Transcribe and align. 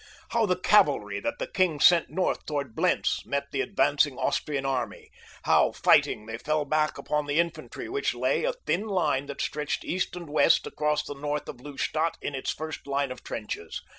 How 0.29 0.47
the 0.47 0.55
cavalry 0.55 1.19
that 1.19 1.37
the 1.37 1.45
king 1.45 1.79
sent 1.79 2.09
north 2.09 2.43
toward 2.47 2.73
Blentz 2.75 3.23
met 3.23 3.51
the 3.51 3.61
advancing 3.61 4.17
Austrian 4.17 4.65
army. 4.65 5.11
How, 5.43 5.73
fighting, 5.73 6.25
they 6.25 6.39
fell 6.39 6.65
back 6.65 6.97
upon 6.97 7.27
the 7.27 7.39
infantry 7.39 7.87
which 7.87 8.15
lay, 8.15 8.43
a 8.43 8.53
thin 8.65 8.87
line 8.87 9.27
that 9.27 9.41
stretched 9.41 9.85
east 9.85 10.15
and 10.15 10.27
west 10.27 10.65
across 10.65 11.03
the 11.03 11.13
north 11.13 11.47
of 11.47 11.61
Lustadt, 11.61 12.17
in 12.19 12.33
its 12.33 12.49
first 12.49 12.87
line 12.87 13.11
of 13.11 13.23
trenches. 13.23 13.79